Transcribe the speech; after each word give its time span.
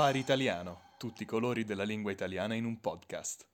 Safari 0.00 0.18
Italiano, 0.18 0.80
tutti 0.96 1.24
i 1.24 1.26
colori 1.26 1.66
della 1.66 1.82
lingua 1.82 2.10
italiana 2.10 2.54
in 2.54 2.64
un 2.64 2.80
podcast. 2.80 3.44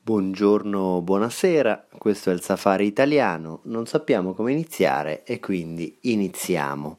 Buongiorno, 0.00 1.00
buonasera, 1.02 1.88
questo 1.98 2.30
è 2.30 2.32
il 2.32 2.40
Safari 2.40 2.86
Italiano, 2.86 3.62
non 3.64 3.84
sappiamo 3.86 4.32
come 4.32 4.52
iniziare 4.52 5.24
e 5.24 5.40
quindi 5.40 5.98
iniziamo. 6.02 6.98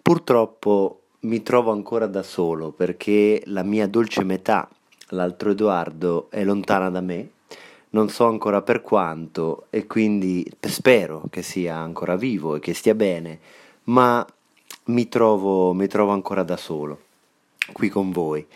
Purtroppo 0.00 1.06
mi 1.22 1.42
trovo 1.42 1.72
ancora 1.72 2.06
da 2.06 2.22
solo 2.22 2.70
perché 2.70 3.42
la 3.46 3.64
mia 3.64 3.88
dolce 3.88 4.22
metà, 4.22 4.68
l'altro 5.08 5.50
Edoardo, 5.50 6.30
è 6.30 6.44
lontana 6.44 6.88
da 6.88 7.00
me, 7.00 7.30
non 7.90 8.08
so 8.08 8.28
ancora 8.28 8.62
per 8.62 8.80
quanto 8.80 9.66
e 9.70 9.88
quindi 9.88 10.48
spero 10.60 11.24
che 11.30 11.42
sia 11.42 11.78
ancora 11.78 12.14
vivo 12.14 12.54
e 12.54 12.60
che 12.60 12.74
stia 12.74 12.94
bene, 12.94 13.40
ma 13.86 14.24
mi 14.84 15.08
trovo, 15.08 15.72
mi 15.72 15.86
trovo 15.86 16.12
ancora 16.12 16.42
da 16.42 16.56
solo 16.56 16.98
qui 17.72 17.88
con 17.88 18.10
voi 18.10 18.46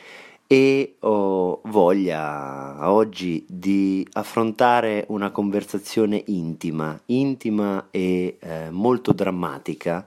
e 0.48 0.96
ho 1.00 1.60
voglia 1.64 2.90
oggi 2.90 3.44
di 3.48 4.06
affrontare 4.12 5.04
una 5.08 5.30
conversazione 5.30 6.22
intima, 6.26 6.98
intima 7.06 7.88
e 7.90 8.36
eh, 8.38 8.70
molto 8.70 9.12
drammatica 9.12 10.06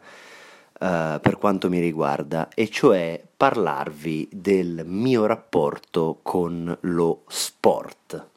eh, 0.79 1.19
per 1.21 1.37
quanto 1.37 1.67
mi 1.67 1.79
riguarda, 1.79 2.47
e 2.55 2.69
cioè 2.69 3.21
parlarvi 3.35 4.29
del 4.31 4.83
mio 4.85 5.25
rapporto 5.25 6.19
con 6.21 6.77
lo 6.81 7.23
sport. 7.27 8.27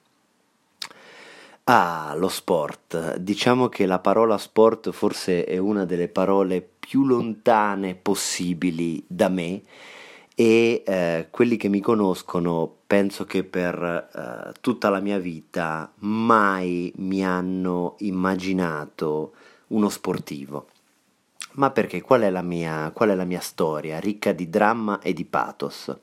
Ah, 1.64 2.12
lo 2.16 2.28
sport. 2.28 3.18
Diciamo 3.18 3.68
che 3.68 3.86
la 3.86 4.00
parola 4.00 4.36
sport 4.38 4.90
forse 4.90 5.44
è 5.44 5.58
una 5.58 5.84
delle 5.84 6.08
parole 6.08 6.68
più 6.86 7.04
lontane 7.04 7.94
possibili 7.94 9.02
da 9.06 9.28
me 9.28 9.62
e 10.34 10.82
eh, 10.84 11.28
quelli 11.30 11.56
che 11.56 11.68
mi 11.68 11.80
conoscono 11.80 12.78
penso 12.86 13.24
che 13.24 13.44
per 13.44 13.80
eh, 13.82 14.52
tutta 14.60 14.88
la 14.88 14.98
mia 14.98 15.18
vita 15.18 15.92
mai 15.98 16.92
mi 16.96 17.24
hanno 17.24 17.94
immaginato 17.98 19.34
uno 19.68 19.88
sportivo. 19.88 20.66
Ma 21.52 21.70
perché? 21.70 22.00
Qual 22.00 22.22
è 22.22 22.30
la 22.30 22.42
mia, 22.42 22.90
qual 22.92 23.10
è 23.10 23.14
la 23.14 23.24
mia 23.24 23.40
storia, 23.40 24.00
ricca 24.00 24.32
di 24.32 24.50
dramma 24.50 25.00
e 25.00 25.12
di 25.12 25.24
pathos? 25.24 25.94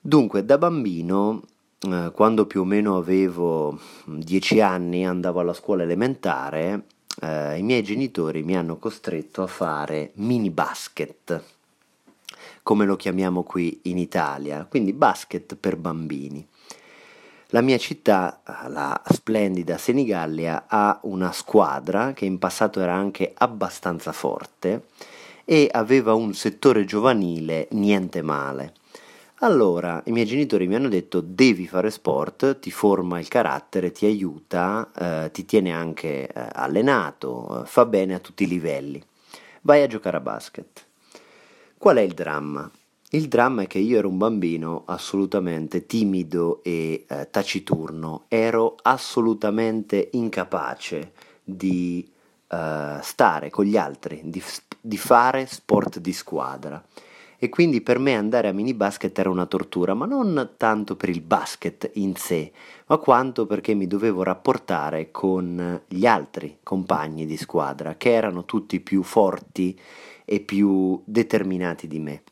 Dunque, 0.00 0.44
da 0.44 0.58
bambino 0.58 1.42
eh, 1.80 2.10
quando 2.14 2.46
più 2.46 2.62
o 2.62 2.64
meno 2.64 2.96
avevo 2.96 3.78
dieci 4.06 4.60
anni, 4.60 5.04
andavo 5.04 5.40
alla 5.40 5.52
scuola 5.52 5.82
elementare, 5.82 6.84
eh, 7.20 7.58
i 7.58 7.62
miei 7.62 7.82
genitori 7.82 8.42
mi 8.42 8.56
hanno 8.56 8.76
costretto 8.78 9.42
a 9.42 9.46
fare 9.46 10.12
mini 10.14 10.50
basket, 10.50 11.42
come 12.62 12.84
lo 12.84 12.96
chiamiamo 12.96 13.42
qui 13.42 13.80
in 13.84 13.98
Italia, 13.98 14.66
quindi 14.68 14.92
basket 14.92 15.56
per 15.56 15.76
bambini. 15.76 16.46
La 17.48 17.60
mia 17.60 17.76
città, 17.76 18.40
la 18.68 18.98
splendida 19.04 19.76
Senigallia, 19.76 20.64
ha 20.66 20.98
una 21.02 21.32
squadra 21.32 22.14
che 22.14 22.24
in 22.24 22.38
passato 22.38 22.80
era 22.80 22.94
anche 22.94 23.32
abbastanza 23.36 24.12
forte 24.12 24.86
e 25.44 25.68
aveva 25.70 26.14
un 26.14 26.32
settore 26.32 26.86
giovanile 26.86 27.68
niente 27.72 28.22
male. 28.22 28.72
Allora, 29.44 30.00
i 30.06 30.12
miei 30.12 30.24
genitori 30.24 30.68
mi 30.68 30.76
hanno 30.76 30.88
detto 30.88 31.20
devi 31.20 31.66
fare 31.66 31.90
sport, 31.90 32.60
ti 32.60 32.70
forma 32.70 33.18
il 33.18 33.26
carattere, 33.26 33.90
ti 33.90 34.06
aiuta, 34.06 34.92
eh, 34.96 35.30
ti 35.32 35.44
tiene 35.44 35.72
anche 35.72 36.28
eh, 36.28 36.48
allenato, 36.52 37.62
eh, 37.62 37.66
fa 37.66 37.84
bene 37.84 38.14
a 38.14 38.20
tutti 38.20 38.44
i 38.44 38.46
livelli. 38.46 39.02
Vai 39.62 39.82
a 39.82 39.88
giocare 39.88 40.18
a 40.18 40.20
basket. 40.20 40.86
Qual 41.76 41.96
è 41.96 42.02
il 42.02 42.14
dramma? 42.14 42.70
Il 43.10 43.26
dramma 43.26 43.62
è 43.62 43.66
che 43.66 43.80
io 43.80 43.98
ero 43.98 44.08
un 44.08 44.16
bambino 44.16 44.84
assolutamente 44.86 45.86
timido 45.86 46.60
e 46.62 47.04
eh, 47.08 47.28
taciturno, 47.28 48.26
ero 48.28 48.76
assolutamente 48.80 50.10
incapace 50.12 51.14
di 51.42 52.08
eh, 52.46 52.98
stare 53.02 53.50
con 53.50 53.64
gli 53.64 53.76
altri, 53.76 54.20
di, 54.22 54.40
di 54.80 54.96
fare 54.96 55.46
sport 55.46 55.98
di 55.98 56.12
squadra 56.12 56.80
e 57.42 57.48
quindi 57.48 57.80
per 57.80 57.98
me 57.98 58.14
andare 58.14 58.46
a 58.46 58.52
mini 58.52 58.72
basket 58.72 59.18
era 59.18 59.28
una 59.28 59.46
tortura, 59.46 59.94
ma 59.94 60.06
non 60.06 60.50
tanto 60.56 60.94
per 60.94 61.08
il 61.08 61.22
basket 61.22 61.90
in 61.94 62.14
sé, 62.14 62.52
ma 62.86 62.98
quanto 62.98 63.46
perché 63.46 63.74
mi 63.74 63.88
dovevo 63.88 64.22
rapportare 64.22 65.10
con 65.10 65.82
gli 65.88 66.06
altri 66.06 66.58
compagni 66.62 67.26
di 67.26 67.36
squadra, 67.36 67.96
che 67.96 68.12
erano 68.12 68.44
tutti 68.44 68.78
più 68.78 69.02
forti 69.02 69.76
e 70.24 70.38
più 70.38 71.02
determinati 71.04 71.88
di 71.88 71.98
me. 71.98 72.22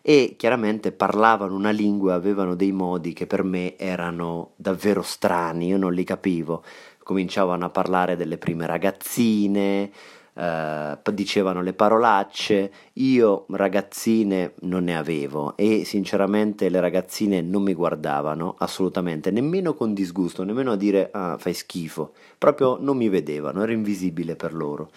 E 0.00 0.36
chiaramente 0.38 0.90
parlavano 0.92 1.54
una 1.54 1.70
lingua, 1.70 2.14
avevano 2.14 2.54
dei 2.54 2.72
modi 2.72 3.12
che 3.12 3.26
per 3.26 3.42
me 3.42 3.76
erano 3.76 4.52
davvero 4.56 5.02
strani, 5.02 5.66
io 5.66 5.76
non 5.76 5.92
li 5.92 6.02
capivo. 6.02 6.64
Cominciavano 7.02 7.66
a 7.66 7.68
parlare 7.68 8.16
delle 8.16 8.38
prime 8.38 8.64
ragazzine, 8.64 9.90
eh, 10.34 10.98
dicevano 11.12 11.62
le 11.62 11.72
parolacce, 11.72 12.72
io 12.94 13.46
ragazzine 13.50 14.54
non 14.62 14.84
ne 14.84 14.96
avevo 14.96 15.56
e 15.56 15.84
sinceramente 15.84 16.68
le 16.68 16.80
ragazzine 16.80 17.40
non 17.40 17.62
mi 17.62 17.74
guardavano 17.74 18.54
assolutamente, 18.58 19.30
nemmeno 19.30 19.74
con 19.74 19.94
disgusto, 19.94 20.42
nemmeno 20.42 20.72
a 20.72 20.76
dire 20.76 21.10
ah, 21.12 21.36
fai 21.38 21.54
schifo, 21.54 22.12
proprio 22.36 22.76
non 22.80 22.96
mi 22.96 23.08
vedevano, 23.08 23.62
ero 23.62 23.72
invisibile 23.72 24.36
per 24.36 24.54
loro. 24.54 24.90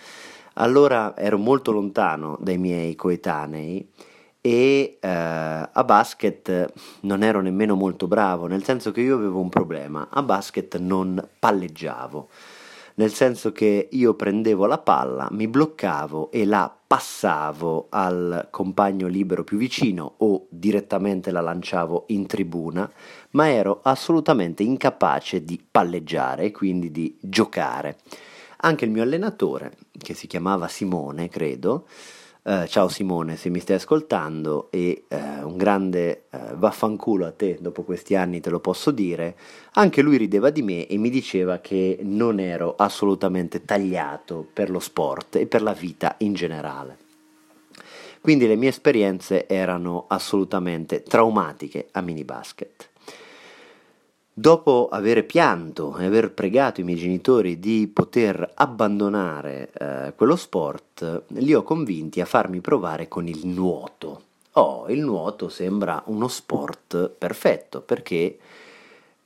Allora 0.60 1.16
ero 1.16 1.38
molto 1.38 1.72
lontano 1.72 2.38
dai 2.42 2.58
miei 2.58 2.96
coetanei 2.96 3.88
e 4.42 4.98
eh, 5.00 5.08
a 5.08 5.84
basket 5.86 6.74
non 7.02 7.22
ero 7.22 7.42
nemmeno 7.42 7.76
molto 7.76 8.08
bravo, 8.08 8.48
nel 8.48 8.64
senso 8.64 8.92
che 8.92 9.02
io 9.02 9.16
avevo 9.16 9.40
un 9.40 9.50
problema, 9.50 10.08
a 10.10 10.24
basket 10.24 10.78
non 10.78 11.24
palleggiavo 11.40 12.30
nel 12.98 13.14
senso 13.14 13.52
che 13.52 13.90
io 13.92 14.16
prendevo 14.16 14.66
la 14.66 14.80
palla, 14.80 15.28
mi 15.32 15.48
bloccavo 15.48 16.32
e 16.32 16.46
la 16.46 16.76
passavo 16.88 17.88
al 17.90 18.48
compagno 18.50 19.08
libero 19.08 19.44
più 19.44 19.58
vicino 19.58 20.16
o 20.18 20.48
direttamente 20.50 21.30
la 21.30 21.42
lanciavo 21.42 22.06
in 22.08 22.26
tribuna, 22.26 22.92
ma 23.32 23.50
ero 23.50 23.82
assolutamente 23.84 24.64
incapace 24.64 25.44
di 25.44 25.64
palleggiare 25.70 26.46
e 26.46 26.52
quindi 26.52 26.92
di 26.92 27.16
giocare. 27.22 27.98
Anche 28.62 28.86
il 28.86 28.92
mio 28.92 29.04
allenatore, 29.04 29.78
che 29.96 30.16
si 30.16 30.26
chiamava 30.26 30.68
Simone, 30.68 31.30
credo, 31.30 31.86
Uh, 32.48 32.66
ciao 32.66 32.88
Simone, 32.88 33.36
se 33.36 33.50
mi 33.50 33.60
stai 33.60 33.76
ascoltando 33.76 34.70
e 34.72 35.04
uh, 35.10 35.46
un 35.46 35.58
grande 35.58 36.28
uh, 36.30 36.56
vaffanculo 36.56 37.26
a 37.26 37.32
te 37.32 37.58
dopo 37.60 37.84
questi 37.84 38.16
anni 38.16 38.40
te 38.40 38.50
lo 38.50 38.62
posso 38.62 38.92
dire, 38.92 39.36
anche 39.74 40.02
lui 40.02 40.16
rideva 40.16 40.50
di 40.50 40.62
me 40.62 40.88
e 40.88 40.96
mi 40.96 41.10
diceva 41.10 41.58
che 41.58 42.00
non 42.04 42.40
ero 42.40 42.76
assolutamente 42.78 43.66
tagliato 43.66 44.48
per 44.54 44.70
lo 44.70 44.80
sport 44.80 45.36
e 45.36 45.46
per 45.46 45.62
la 45.62 45.74
vita 45.74 46.16
in 46.20 46.36
generale. 46.36 46.98
Quindi 48.22 48.48
le 48.48 48.56
mie 48.56 48.70
esperienze 48.70 49.46
erano 49.46 50.06
assolutamente 50.08 51.04
traumatiche 51.04 51.90
a 51.92 52.00
mini 52.00 52.24
basket. 52.24 52.92
Dopo 54.40 54.88
aver 54.92 55.26
pianto 55.26 55.98
e 55.98 56.06
aver 56.06 56.32
pregato 56.32 56.80
i 56.80 56.84
miei 56.84 57.00
genitori 57.00 57.58
di 57.58 57.90
poter 57.92 58.52
abbandonare 58.54 59.72
eh, 59.74 60.14
quello 60.16 60.36
sport, 60.36 61.24
li 61.30 61.56
ho 61.56 61.64
convinti 61.64 62.22
a 62.22 62.26
farmi 62.26 62.62
provare 62.62 63.08
con 63.08 63.28
il 63.28 63.48
nuoto. 63.48 64.22
Oh, 64.52 64.86
il 64.90 65.00
nuoto 65.00 65.50
sembra 65.50 66.04
uno 66.06 66.28
sport 66.28 67.10
perfetto 67.10 67.82
perché 67.82 68.38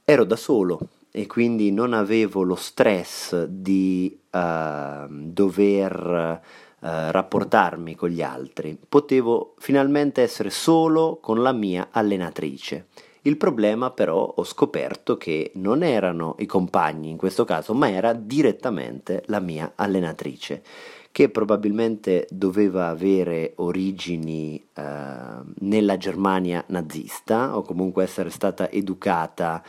ero 0.06 0.24
da 0.24 0.38
solo 0.38 0.80
e 1.12 1.28
quindi 1.28 1.74
non 1.74 1.92
avevo 1.92 2.44
lo 2.44 2.56
stress 2.56 3.44
di 3.44 4.18
uh, 4.31 5.08
dover 5.10 6.40
uh, 6.80 6.88
rapportarmi 6.88 7.96
con 7.96 8.08
gli 8.08 8.22
altri. 8.22 8.78
Potevo 8.88 9.56
finalmente 9.58 10.22
essere 10.22 10.52
solo 10.52 11.18
con 11.19 11.42
la 11.42 11.52
mia 11.52 11.90
allenatrice 11.92 12.86
il 13.24 13.38
problema 13.38 13.92
però 13.92 14.34
ho 14.36 14.44
scoperto 14.44 15.16
che 15.16 15.52
non 15.56 15.84
erano 15.84 16.36
i 16.40 16.48
compagni 16.48 17.10
in 17.10 17.18
questo 17.18 17.46
caso, 17.46 17.74
ma 17.74 17.90
era 17.90 18.14
direttamente 18.14 19.24
la 19.28 19.40
mia 19.40 19.74
allenatrice, 19.76 20.64
che 21.12 21.30
probabilmente 21.30 22.28
doveva 22.32 22.88
avere 22.88 23.54
origini 23.58 24.64
eh, 24.74 24.84
nella 25.60 25.98
Germania 25.98 26.64
nazista 26.68 27.56
o 27.58 27.62
comunque 27.62 28.04
essere 28.04 28.32
stata 28.32 28.72
educata 28.72 29.62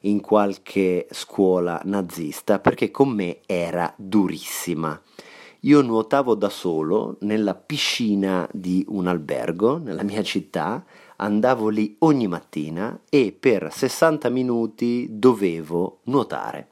in 0.00 0.20
qualche 0.20 1.06
scuola 1.10 1.80
nazista, 1.84 2.58
perché 2.58 2.90
con 2.90 3.10
me 3.10 3.38
era 3.46 3.92
durissima. 3.96 5.00
Io 5.60 5.80
nuotavo 5.80 6.34
da 6.34 6.48
solo 6.48 7.16
nella 7.20 7.54
piscina 7.54 8.48
di 8.52 8.84
un 8.88 9.06
albergo 9.06 9.78
nella 9.78 10.04
mia 10.04 10.22
città 10.22 10.84
andavo 11.16 11.68
lì 11.68 11.96
ogni 12.00 12.26
mattina 12.26 12.98
e 13.08 13.36
per 13.38 13.72
60 13.72 14.28
minuti 14.28 15.06
dovevo 15.10 16.00
nuotare. 16.04 16.68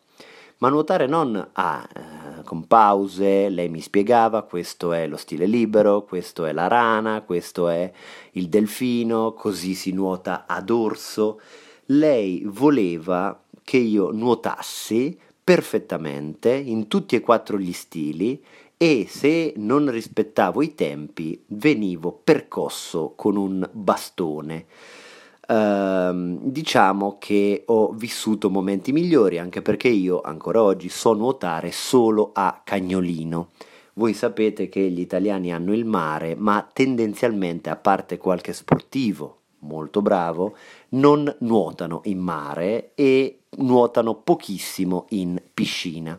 Ma 0.58 0.68
nuotare 0.68 1.06
non 1.06 1.48
a 1.52 1.88
eh, 1.92 2.42
con 2.44 2.66
pause, 2.66 3.48
lei 3.48 3.68
mi 3.68 3.80
spiegava 3.80 4.42
questo 4.42 4.92
è 4.92 5.06
lo 5.06 5.16
stile 5.16 5.46
libero, 5.46 6.04
questo 6.04 6.44
è 6.44 6.52
la 6.52 6.68
rana, 6.68 7.22
questo 7.22 7.68
è 7.68 7.90
il 8.32 8.48
delfino, 8.48 9.32
così 9.32 9.74
si 9.74 9.92
nuota 9.92 10.44
ad 10.46 10.70
orso. 10.70 11.40
Lei 11.86 12.42
voleva 12.46 13.38
che 13.62 13.76
io 13.76 14.10
nuotassi 14.10 15.18
perfettamente 15.42 16.50
in 16.54 16.88
tutti 16.88 17.16
e 17.16 17.20
quattro 17.20 17.58
gli 17.58 17.72
stili 17.72 18.42
e 18.76 19.06
se 19.08 19.54
non 19.56 19.90
rispettavo 19.90 20.62
i 20.62 20.74
tempi 20.74 21.42
venivo 21.48 22.12
percosso 22.12 23.12
con 23.16 23.36
un 23.36 23.68
bastone. 23.72 24.66
Uh, 25.46 26.38
diciamo 26.40 27.16
che 27.18 27.64
ho 27.66 27.92
vissuto 27.92 28.48
momenti 28.48 28.92
migliori 28.92 29.38
anche 29.38 29.60
perché 29.60 29.88
io 29.88 30.22
ancora 30.22 30.62
oggi 30.62 30.88
so 30.88 31.12
nuotare 31.12 31.70
solo 31.70 32.30
a 32.32 32.62
cagnolino. 32.64 33.50
Voi 33.94 34.12
sapete 34.12 34.68
che 34.68 34.80
gli 34.90 35.00
italiani 35.00 35.52
hanno 35.52 35.72
il 35.72 35.84
mare, 35.84 36.34
ma 36.34 36.66
tendenzialmente, 36.72 37.70
a 37.70 37.76
parte 37.76 38.18
qualche 38.18 38.52
sportivo 38.52 39.38
molto 39.60 40.02
bravo, 40.02 40.56
non 40.90 41.32
nuotano 41.40 42.00
in 42.04 42.18
mare 42.18 42.92
e 42.94 43.40
nuotano 43.58 44.16
pochissimo 44.16 45.06
in 45.10 45.40
piscina. 45.52 46.18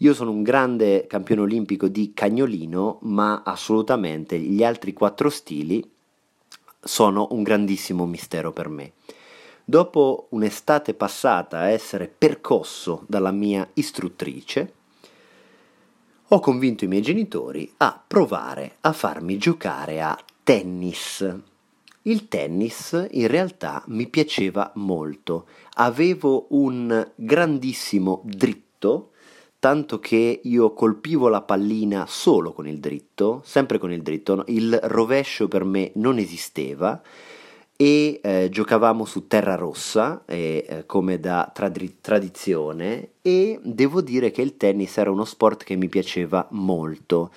Io 0.00 0.12
sono 0.12 0.30
un 0.30 0.42
grande 0.42 1.06
campione 1.06 1.40
olimpico 1.40 1.88
di 1.88 2.12
cagnolino, 2.12 2.98
ma 3.02 3.42
assolutamente 3.42 4.38
gli 4.38 4.62
altri 4.62 4.92
quattro 4.92 5.30
stili 5.30 5.82
sono 6.78 7.28
un 7.30 7.42
grandissimo 7.42 8.04
mistero 8.04 8.52
per 8.52 8.68
me. 8.68 8.92
Dopo 9.64 10.26
un'estate 10.30 10.92
passata 10.92 11.60
a 11.60 11.70
essere 11.70 12.08
percosso 12.08 13.04
dalla 13.08 13.30
mia 13.30 13.66
istruttrice, 13.72 14.72
ho 16.28 16.40
convinto 16.40 16.84
i 16.84 16.88
miei 16.88 17.02
genitori 17.02 17.72
a 17.78 18.02
provare 18.06 18.76
a 18.82 18.92
farmi 18.92 19.38
giocare 19.38 20.02
a 20.02 20.16
tennis. 20.42 21.36
Il 22.02 22.28
tennis 22.28 23.06
in 23.12 23.28
realtà 23.28 23.82
mi 23.86 24.06
piaceva 24.08 24.70
molto, 24.74 25.46
avevo 25.74 26.46
un 26.50 27.12
grandissimo 27.14 28.20
dritto, 28.24 29.12
tanto 29.58 29.98
che 29.98 30.40
io 30.42 30.72
colpivo 30.72 31.28
la 31.28 31.42
pallina 31.42 32.06
solo 32.06 32.52
con 32.52 32.68
il 32.68 32.78
dritto, 32.78 33.42
sempre 33.44 33.78
con 33.78 33.92
il 33.92 34.02
dritto, 34.02 34.44
il 34.48 34.78
rovescio 34.82 35.48
per 35.48 35.64
me 35.64 35.90
non 35.94 36.18
esisteva 36.18 37.00
e 37.76 38.20
eh, 38.22 38.48
giocavamo 38.50 39.04
su 39.04 39.26
terra 39.26 39.54
rossa 39.54 40.22
eh, 40.24 40.64
eh, 40.66 40.86
come 40.86 41.20
da 41.20 41.50
trad- 41.52 42.00
tradizione 42.00 43.10
e 43.20 43.60
devo 43.62 44.00
dire 44.00 44.30
che 44.30 44.40
il 44.40 44.56
tennis 44.56 44.96
era 44.96 45.10
uno 45.10 45.24
sport 45.24 45.64
che 45.64 45.76
mi 45.76 45.88
piaceva 45.88 46.46
molto. 46.50 47.30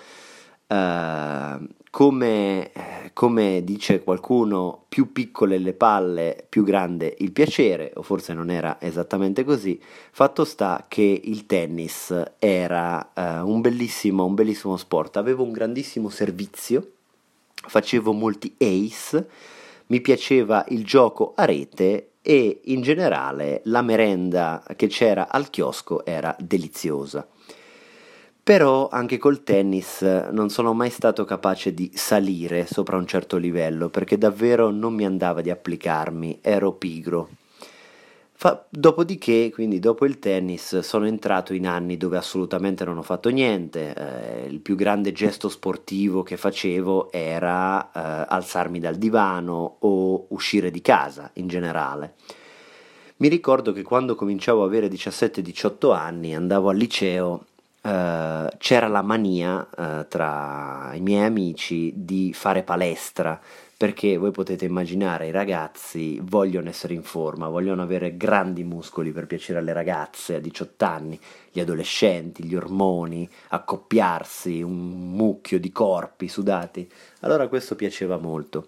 Uh, 0.71 1.67
come, 1.89 2.71
come, 3.13 3.63
dice 3.63 4.03
qualcuno, 4.03 4.85
più 4.87 5.11
piccole 5.11 5.57
le 5.57 5.73
palle, 5.73 6.45
più 6.47 6.63
grande 6.63 7.15
il 7.19 7.31
piacere, 7.31 7.91
o 7.95 8.03
forse 8.03 8.33
non 8.33 8.49
era 8.49 8.77
esattamente 8.79 9.43
così. 9.43 9.79
Fatto 10.11 10.45
sta 10.45 10.85
che 10.87 11.21
il 11.23 11.45
tennis 11.45 12.13
era 12.37 13.11
uh, 13.13 13.49
un, 13.49 13.61
bellissimo, 13.61 14.25
un 14.25 14.35
bellissimo 14.35 14.77
sport, 14.77 15.17
avevo 15.17 15.43
un 15.43 15.51
grandissimo 15.51 16.09
servizio, 16.09 16.91
facevo 17.53 18.13
molti 18.13 18.55
ace, 18.59 19.27
mi 19.87 20.01
piaceva 20.01 20.63
il 20.69 20.85
gioco 20.85 21.33
a 21.35 21.45
rete 21.45 22.11
e 22.21 22.61
in 22.65 22.81
generale 22.81 23.61
la 23.65 23.81
merenda 23.81 24.63
che 24.75 24.87
c'era 24.87 25.29
al 25.29 25.49
chiosco 25.49 26.05
era 26.05 26.35
deliziosa. 26.39 27.27
Però 28.43 28.89
anche 28.89 29.17
col 29.17 29.43
tennis 29.43 30.01
non 30.01 30.49
sono 30.49 30.73
mai 30.73 30.89
stato 30.89 31.23
capace 31.23 31.73
di 31.73 31.91
salire 31.93 32.65
sopra 32.65 32.97
un 32.97 33.05
certo 33.05 33.37
livello 33.37 33.89
perché 33.89 34.17
davvero 34.17 34.71
non 34.71 34.93
mi 34.93 35.05
andava 35.05 35.41
di 35.41 35.51
applicarmi, 35.51 36.39
ero 36.41 36.73
pigro. 36.73 37.29
Fa, 38.41 38.65
dopodiché, 38.69 39.51
quindi 39.51 39.79
dopo 39.79 40.05
il 40.05 40.17
tennis, 40.17 40.79
sono 40.79 41.05
entrato 41.05 41.53
in 41.53 41.67
anni 41.67 41.97
dove 41.97 42.15
assolutamente 42.15 42.85
non 42.85 42.97
ho 42.97 43.01
fatto 43.01 43.27
niente. 43.27 43.93
Eh, 43.93 44.47
il 44.47 44.61
più 44.61 44.77
grande 44.77 45.11
gesto 45.11 45.49
sportivo 45.49 46.23
che 46.23 46.37
facevo 46.37 47.11
era 47.11 47.91
eh, 47.91 48.25
alzarmi 48.29 48.79
dal 48.79 48.95
divano 48.95 49.75
o 49.79 50.27
uscire 50.29 50.71
di 50.71 50.79
casa 50.79 51.29
in 51.33 51.49
generale. 51.49 52.13
Mi 53.17 53.27
ricordo 53.27 53.73
che 53.73 53.81
quando 53.81 54.15
cominciavo 54.15 54.63
ad 54.63 54.69
avere 54.69 54.87
17-18 54.87 55.93
anni 55.93 56.33
andavo 56.33 56.69
al 56.69 56.77
liceo 56.77 57.43
Uh, 57.81 58.47
c'era 58.57 58.87
la 58.87 59.01
mania 59.01 59.65
uh, 59.77 60.05
tra 60.09 60.91
i 60.95 60.99
miei 60.99 61.23
amici 61.23 61.93
di 61.95 62.33
fare 62.33 62.63
palestra 62.63 63.39
perché 63.79 64.17
voi 64.17 64.31
potete 64.31 64.65
immaginare 64.65 65.27
i 65.27 65.31
ragazzi 65.31 66.19
vogliono 66.21 66.67
essere 66.67 66.93
in 66.93 67.01
forma, 67.01 67.47
vogliono 67.47 67.81
avere 67.81 68.17
grandi 68.17 68.65
muscoli 68.65 69.13
per 69.13 69.25
piacere 69.25 69.59
alle 69.59 69.71
ragazze 69.71 70.35
a 70.35 70.39
18 70.39 70.83
anni, 70.83 71.17
gli 71.49 71.61
adolescenti, 71.61 72.43
gli 72.43 72.55
ormoni, 72.55 73.29
accoppiarsi, 73.47 74.61
un 74.61 75.13
mucchio 75.13 75.61
di 75.61 75.71
corpi 75.71 76.27
sudati. 76.27 76.91
Allora 77.21 77.47
questo 77.47 77.75
piaceva 77.75 78.17
molto. 78.17 78.67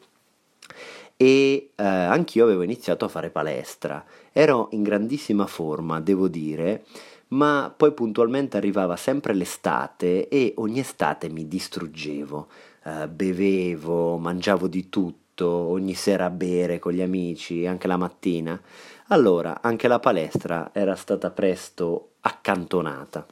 E 1.18 1.72
uh, 1.72 1.84
anch'io 1.84 2.46
avevo 2.46 2.62
iniziato 2.62 3.04
a 3.04 3.10
fare 3.10 3.31
palestra. 3.31 4.06
Ero 4.31 4.69
in 4.72 4.81
grandissima 4.81 5.46
forma, 5.46 6.00
devo 6.00 6.30
dire 6.30 6.86
ma 7.31 7.74
poi 7.75 7.94
puntualmente 7.94 8.57
arrivava 8.57 8.95
sempre 8.95 9.33
l'estate 9.33 10.28
e 10.28 10.54
ogni 10.57 10.80
estate 10.80 11.30
mi 11.30 11.48
distruggevo, 11.48 12.48
uh, 12.83 13.07
bevevo, 13.07 14.18
mangiavo 14.18 14.68
di 14.68 14.89
tutto, 14.89 15.48
ogni 15.48 15.94
sera 15.94 16.25
a 16.25 16.30
bere 16.30 16.80
con 16.80 16.92
gli 16.94 17.01
amici, 17.01 17.66
anche 17.66 17.88
la 17.88 17.98
mattina. 17.98 18.60
Allora 19.07 19.60
anche 19.62 19.88
la 19.88 20.00
palestra 20.00 20.72
era 20.74 20.95
stata 20.95 21.31
presto 21.31 22.12
accantonata. 22.22 23.25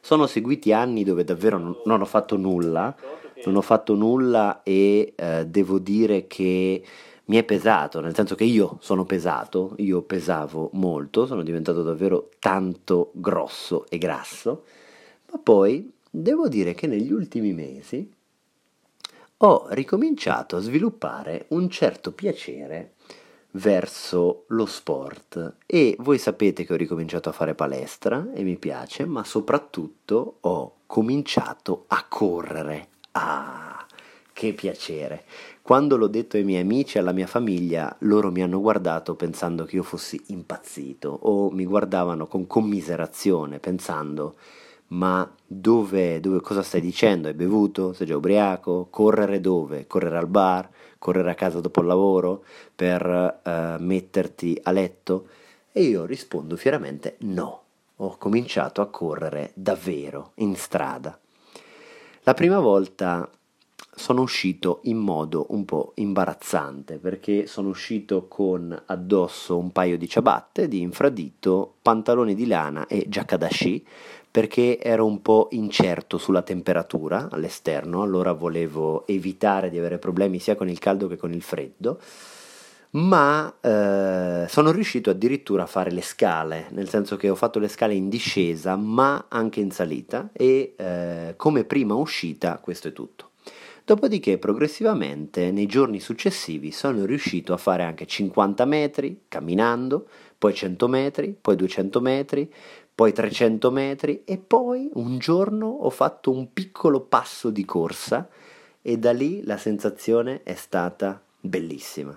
Sono 0.00 0.26
seguiti 0.26 0.72
anni 0.72 1.04
dove 1.04 1.24
davvero 1.24 1.58
non, 1.58 1.76
non 1.84 2.00
ho 2.00 2.06
fatto 2.06 2.36
nulla, 2.36 2.94
non 3.44 3.56
ho 3.56 3.62
fatto 3.62 3.94
nulla 3.94 4.62
e 4.62 5.14
uh, 5.16 5.44
devo 5.44 5.78
dire 5.78 6.26
che 6.26 6.82
mi 7.30 7.36
è 7.36 7.44
pesato, 7.44 8.00
nel 8.00 8.12
senso 8.12 8.34
che 8.34 8.42
io 8.42 8.78
sono 8.80 9.04
pesato, 9.04 9.74
io 9.76 10.02
pesavo 10.02 10.70
molto, 10.72 11.26
sono 11.26 11.44
diventato 11.44 11.84
davvero 11.84 12.30
tanto 12.40 13.12
grosso 13.14 13.86
e 13.88 13.98
grasso, 13.98 14.64
ma 15.30 15.38
poi 15.38 15.92
devo 16.10 16.48
dire 16.48 16.74
che 16.74 16.88
negli 16.88 17.12
ultimi 17.12 17.52
mesi 17.52 18.12
ho 19.36 19.66
ricominciato 19.70 20.56
a 20.56 20.60
sviluppare 20.60 21.44
un 21.50 21.70
certo 21.70 22.10
piacere 22.10 22.94
verso 23.52 24.42
lo 24.48 24.66
sport 24.66 25.58
e 25.66 25.94
voi 26.00 26.18
sapete 26.18 26.64
che 26.64 26.72
ho 26.72 26.76
ricominciato 26.76 27.28
a 27.28 27.32
fare 27.32 27.54
palestra 27.54 28.26
e 28.34 28.42
mi 28.42 28.56
piace, 28.56 29.04
ma 29.04 29.22
soprattutto 29.22 30.38
ho 30.40 30.78
cominciato 30.84 31.84
a 31.86 32.04
correre. 32.08 32.88
Ah, 33.12 33.86
che 34.32 34.52
piacere! 34.52 35.24
Quando 35.70 35.96
l'ho 35.96 36.08
detto 36.08 36.36
ai 36.36 36.42
miei 36.42 36.62
amici 36.62 36.96
e 36.96 37.00
alla 37.00 37.12
mia 37.12 37.28
famiglia, 37.28 37.94
loro 38.00 38.32
mi 38.32 38.42
hanno 38.42 38.60
guardato 38.60 39.14
pensando 39.14 39.64
che 39.64 39.76
io 39.76 39.84
fossi 39.84 40.20
impazzito 40.26 41.16
o 41.22 41.48
mi 41.52 41.64
guardavano 41.64 42.26
con 42.26 42.48
commiserazione 42.48 43.60
pensando 43.60 44.34
ma 44.88 45.32
dove, 45.46 46.18
dove 46.18 46.40
cosa 46.40 46.64
stai 46.64 46.80
dicendo? 46.80 47.28
Hai 47.28 47.34
bevuto? 47.34 47.92
Sei 47.92 48.04
già 48.04 48.16
ubriaco? 48.16 48.88
Correre 48.90 49.40
dove? 49.40 49.86
Correre 49.86 50.18
al 50.18 50.26
bar? 50.26 50.68
Correre 50.98 51.30
a 51.30 51.34
casa 51.36 51.60
dopo 51.60 51.82
il 51.82 51.86
lavoro 51.86 52.42
per 52.74 53.40
uh, 53.44 53.80
metterti 53.80 54.58
a 54.64 54.72
letto? 54.72 55.28
E 55.70 55.82
io 55.82 56.04
rispondo 56.04 56.56
fieramente 56.56 57.14
no. 57.20 57.62
Ho 57.98 58.16
cominciato 58.16 58.80
a 58.80 58.88
correre 58.88 59.52
davvero 59.54 60.32
in 60.38 60.56
strada. 60.56 61.16
La 62.24 62.34
prima 62.34 62.58
volta 62.58 63.30
sono 63.94 64.22
uscito 64.22 64.80
in 64.84 64.98
modo 64.98 65.46
un 65.50 65.64
po' 65.64 65.92
imbarazzante 65.96 66.98
perché 66.98 67.46
sono 67.46 67.68
uscito 67.68 68.26
con 68.28 68.80
addosso 68.86 69.58
un 69.58 69.72
paio 69.72 69.98
di 69.98 70.08
ciabatte 70.08 70.68
di 70.68 70.80
infradito, 70.80 71.74
pantaloni 71.82 72.34
di 72.34 72.46
lana 72.46 72.86
e 72.86 73.06
giacca 73.08 73.36
da 73.36 73.48
sci 73.48 73.84
perché 74.30 74.78
ero 74.78 75.04
un 75.04 75.20
po' 75.22 75.48
incerto 75.50 76.16
sulla 76.16 76.42
temperatura 76.42 77.28
all'esterno, 77.30 78.02
allora 78.02 78.32
volevo 78.32 79.06
evitare 79.06 79.70
di 79.70 79.78
avere 79.78 79.98
problemi 79.98 80.38
sia 80.38 80.54
con 80.54 80.68
il 80.68 80.78
caldo 80.78 81.08
che 81.08 81.16
con 81.16 81.32
il 81.32 81.42
freddo 81.42 81.98
ma 82.92 83.54
eh, 83.60 84.46
sono 84.48 84.72
riuscito 84.72 85.10
addirittura 85.10 85.62
a 85.62 85.66
fare 85.66 85.92
le 85.92 86.02
scale, 86.02 86.66
nel 86.70 86.88
senso 86.88 87.16
che 87.16 87.28
ho 87.28 87.36
fatto 87.36 87.58
le 87.58 87.68
scale 87.68 87.94
in 87.94 88.08
discesa 88.08 88.74
ma 88.76 89.26
anche 89.28 89.60
in 89.60 89.70
salita 89.70 90.30
e 90.32 90.74
eh, 90.76 91.34
come 91.36 91.64
prima 91.64 91.94
uscita 91.94 92.58
questo 92.58 92.88
è 92.88 92.92
tutto. 92.92 93.29
Dopodiché 93.90 94.38
progressivamente 94.38 95.50
nei 95.50 95.66
giorni 95.66 95.98
successivi 95.98 96.70
sono 96.70 97.04
riuscito 97.04 97.52
a 97.52 97.56
fare 97.56 97.82
anche 97.82 98.06
50 98.06 98.64
metri 98.64 99.22
camminando, 99.26 100.06
poi 100.38 100.54
100 100.54 100.86
metri, 100.86 101.36
poi 101.40 101.56
200 101.56 102.00
metri, 102.00 102.54
poi 102.94 103.12
300 103.12 103.70
metri 103.72 104.22
e 104.24 104.38
poi 104.38 104.88
un 104.92 105.18
giorno 105.18 105.66
ho 105.66 105.90
fatto 105.90 106.30
un 106.30 106.52
piccolo 106.52 107.00
passo 107.00 107.50
di 107.50 107.64
corsa 107.64 108.28
e 108.80 108.96
da 108.96 109.10
lì 109.10 109.42
la 109.42 109.56
sensazione 109.56 110.44
è 110.44 110.54
stata 110.54 111.20
bellissima. 111.40 112.12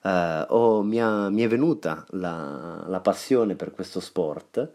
Uh, 0.00 0.44
oh, 0.48 0.82
mi, 0.82 1.02
ha, 1.02 1.28
mi, 1.28 1.42
è 1.42 1.48
venuta 1.48 2.06
la, 2.12 2.82
la, 2.86 3.00
passione 3.00 3.56
per 3.56 3.72
questo 3.72 4.00
sport 4.00 4.70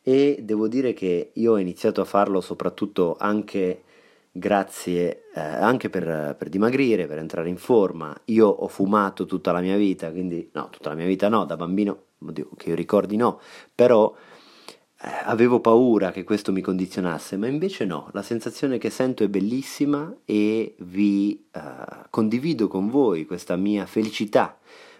e 0.00 0.38
devo 0.42 0.68
dire 0.68 0.92
che 0.92 1.30
io 1.32 1.54
ho 1.54 1.58
iniziato 1.58 2.00
a 2.00 2.04
farlo 2.04 2.40
soprattutto 2.40 3.16
anche 3.18 3.82
grazie 4.32 5.28
eh, 5.34 5.40
anche 5.40 5.90
per, 5.90 6.36
per, 6.38 6.48
dimagrire, 6.48 7.06
per 7.06 7.18
entrare 7.18 7.48
in 7.48 7.56
forma. 7.56 8.18
Io 8.26 8.46
ho 8.46 8.68
fumato 8.68 9.26
tutta 9.26 9.52
la 9.52 9.60
mia 9.60 9.76
vita, 9.76 10.10
quindi 10.10 10.48
no, 10.52 10.68
tutta 10.70 10.90
la 10.90 10.94
mia 10.94 11.06
vita 11.06 11.28
no, 11.28 11.44
da 11.44 11.56
bambino, 11.56 12.04
oddio, 12.18 12.50
che 12.56 12.70
io 12.70 12.74
ricordi 12.74 13.16
no, 13.16 13.40
però 13.74 14.14
eh, 15.00 15.08
avevo 15.24 15.60
paura 15.60 16.10
che 16.10 16.24
questo 16.24 16.52
mi 16.52 16.60
condizionasse, 16.60 17.36
ma 17.36 17.46
invece 17.46 17.84
no, 17.84 18.08
la 18.12 18.22
sensazione 18.22 18.78
che 18.78 18.90
sento 18.90 19.24
è 19.24 19.28
bellissima 19.28 20.14
e 20.24 20.74
vi 20.78 21.46
eh, 21.52 21.60
condivido 22.10 22.68
con 22.68 22.88
voi 22.88 23.26
questa 23.26 23.56
mia 23.56 23.86
felicità 23.86 24.58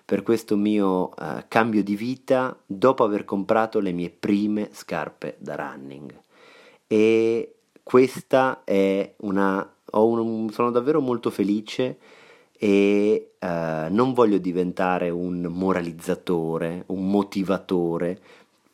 per 0.08 0.22
questo 0.22 0.56
mio 0.56 1.10
uh, 1.10 1.44
cambio 1.48 1.82
di 1.82 1.94
vita 1.94 2.58
dopo 2.64 3.04
aver 3.04 3.26
comprato 3.26 3.78
le 3.78 3.92
mie 3.92 4.08
prime 4.08 4.70
scarpe 4.72 5.36
da 5.38 5.54
running. 5.54 6.18
E 6.86 7.57
questa 7.88 8.64
è 8.64 9.14
una... 9.20 9.66
Un, 9.90 10.50
sono 10.50 10.70
davvero 10.70 11.00
molto 11.00 11.30
felice 11.30 11.96
e 12.58 13.30
uh, 13.40 13.46
non 13.88 14.12
voglio 14.12 14.36
diventare 14.36 15.08
un 15.08 15.40
moralizzatore, 15.48 16.84
un 16.88 17.08
motivatore 17.08 18.20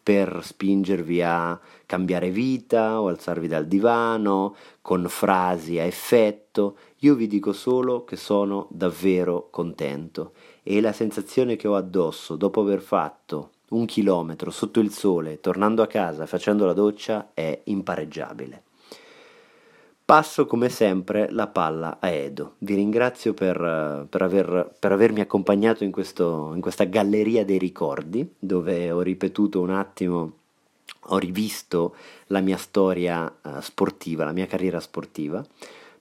per 0.03 0.41
spingervi 0.43 1.23
a 1.23 1.57
cambiare 1.87 2.33
vita 2.33 3.01
o 3.01 3.07
alzarvi 3.07 3.47
dal 3.47 3.67
divano 3.67 4.57
con 4.83 5.07
frasi 5.09 5.79
a 5.79 5.85
effetto. 5.85 6.77
Io 6.99 7.15
vi 7.15 7.29
dico 7.29 7.53
solo 7.53 8.03
che 8.03 8.17
sono 8.17 8.67
davvero 8.71 9.47
contento 9.53 10.33
e 10.65 10.81
la 10.81 10.93
sensazione 10.93 11.55
che 11.55 11.69
ho 11.69 11.77
addosso 11.77 12.35
dopo 12.35 12.63
aver 12.63 12.81
fatto 12.81 13.51
un 13.69 13.87
chilometro 13.87 14.51
sotto 14.51 14.81
il 14.81 14.91
sole, 14.91 15.39
tornando 15.39 15.83
a 15.83 15.87
casa 15.87 16.27
facendo 16.27 16.67
la 16.67 16.73
doccia, 16.73 17.31
è 17.33 17.61
impareggiabile. 17.67 18.63
Passo 20.07 20.45
come 20.45 20.69
sempre 20.69 21.31
la 21.31 21.47
palla 21.47 21.97
a 21.99 22.11
Edo. 22.11 22.57
Vi 22.59 22.75
ringrazio 22.75 23.33
per, 23.33 24.07
per, 24.11 24.21
aver, 24.21 24.75
per 24.79 24.93
avermi 24.93 25.21
accompagnato 25.21 25.83
in, 25.83 25.91
questo, 25.91 26.53
in 26.55 26.61
questa 26.61 26.85
galleria 26.85 27.43
dei 27.43 27.57
ricordi, 27.57 28.35
dove 28.39 28.91
ho 28.91 29.01
ripetuto 29.01 29.63
un 29.63 29.71
attimo, 29.71 30.33
ho 31.05 31.17
rivisto 31.17 31.97
la 32.27 32.41
mia 32.41 32.59
storia 32.59 33.35
uh, 33.45 33.61
sportiva, 33.61 34.27
la 34.27 34.33
mia 34.33 34.47
carriera 34.47 34.79
sportiva. 34.79 35.43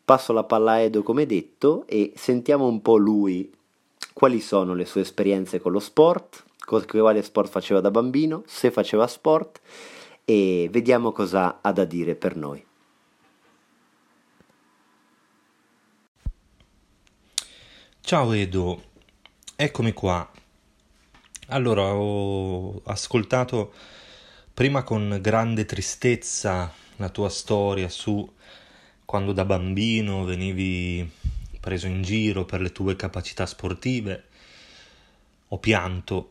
Passo 0.03 0.33
la 0.33 0.43
palla 0.43 0.71
a 0.73 0.79
Edo 0.79 1.01
come 1.01 1.25
detto 1.25 1.85
e 1.87 2.11
sentiamo 2.17 2.67
un 2.67 2.81
po' 2.81 2.97
lui 2.97 3.49
quali 4.11 4.41
sono 4.41 4.73
le 4.73 4.83
sue 4.83 4.99
esperienze 4.99 5.61
con 5.61 5.71
lo 5.71 5.79
sport, 5.79 6.43
quale 6.65 7.21
sport 7.21 7.49
faceva 7.49 7.79
da 7.79 7.89
bambino, 7.89 8.43
se 8.47 8.69
faceva 8.69 9.07
sport 9.07 9.61
e 10.25 10.67
vediamo 10.69 11.13
cosa 11.13 11.59
ha 11.61 11.71
da 11.71 11.85
dire 11.85 12.15
per 12.15 12.35
noi. 12.35 12.65
Ciao 18.13 18.31
Edo, 18.33 18.83
eccomi 19.55 19.91
qua. 19.91 20.31
Allora, 21.47 21.95
ho 21.95 22.79
ascoltato 22.83 23.73
prima 24.53 24.83
con 24.83 25.17
grande 25.19 25.65
tristezza 25.65 26.71
la 26.97 27.09
tua 27.09 27.29
storia 27.29 27.89
su 27.89 28.31
quando 29.03 29.31
da 29.31 29.45
bambino 29.45 30.25
venivi 30.25 31.09
preso 31.59 31.87
in 31.87 32.03
giro 32.03 32.45
per 32.45 32.61
le 32.61 32.71
tue 32.71 32.95
capacità 32.95 33.47
sportive, 33.47 34.25
ho 35.47 35.57
pianto 35.57 36.29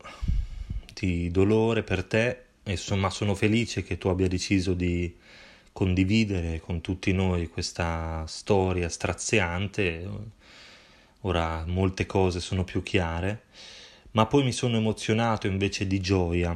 di 0.93 1.29
dolore 1.31 1.83
per 1.83 2.05
te 2.05 2.43
insomma 2.63 3.09
sono 3.09 3.35
felice 3.35 3.83
che 3.83 3.97
tu 3.97 4.07
abbia 4.07 4.29
deciso 4.29 4.73
di 4.73 5.13
condividere 5.73 6.61
con 6.61 6.79
tutti 6.79 7.11
noi 7.11 7.49
questa 7.49 8.23
storia 8.25 8.87
straziante. 8.87 10.41
Ora 11.25 11.63
molte 11.65 12.05
cose 12.05 12.39
sono 12.39 12.63
più 12.63 12.83
chiare, 12.83 13.43
ma 14.11 14.25
poi 14.25 14.43
mi 14.43 14.51
sono 14.51 14.77
emozionato 14.77 15.47
invece 15.47 15.87
di 15.87 16.01
gioia 16.01 16.53